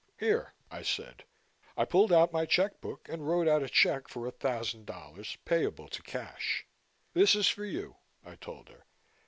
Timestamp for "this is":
7.13-7.47